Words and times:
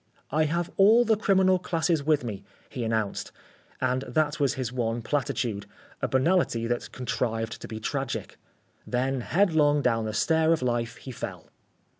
"I 0.31 0.45
have 0.45 0.71
all 0.77 1.05
the 1.05 1.15
criminal 1.15 1.59
classes 1.59 2.01
with 2.03 2.23
me," 2.23 2.43
he 2.69 2.83
announced, 2.83 3.31
and 3.79 4.01
that 4.07 4.39
was 4.39 4.55
his 4.55 4.73
one 4.73 5.03
platitude, 5.03 5.67
a 6.01 6.07
banality 6.07 6.65
that 6.65 6.91
contrived 6.91 7.61
to 7.61 7.67
be 7.67 7.79
tragic. 7.79 8.39
Then 8.87 9.21
headlong 9.21 9.83
down 9.83 10.05
the 10.05 10.13
stair 10.15 10.51
of 10.53 10.63
life 10.63 10.95
he 10.95 11.11
fell. 11.11 11.51